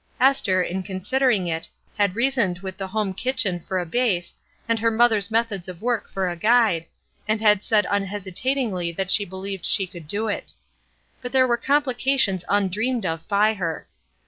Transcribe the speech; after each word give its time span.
Esther, 0.19 0.63
in 0.63 0.81
considering 0.81 1.45
it, 1.45 1.69
had 1.95 2.15
reasoned 2.15 2.57
with 2.61 2.75
the 2.75 2.87
home 2.87 3.13
kitchen 3.13 3.59
for 3.59 3.77
a 3.77 3.85
base 3.85 4.33
and 4.67 4.79
her 4.79 4.89
mother's 4.89 5.29
methods 5.29 5.67
of 5.67 5.79
work 5.83 6.09
for 6.09 6.27
a 6.27 6.35
guide, 6.35 6.87
and 7.27 7.39
had 7.39 7.63
said 7.63 7.85
un 7.85 8.05
hesitatingly 8.05 8.91
that 8.91 9.11
she 9.11 9.25
believed 9.25 9.63
she 9.63 9.85
could 9.85 10.07
do 10.07 10.27
it. 10.27 10.53
But 11.21 11.31
there 11.33 11.45
were 11.45 11.55
complications 11.55 12.43
undreamed 12.49 13.05
of 13.05 13.27
by 13.27 13.53
her. 13.53 13.85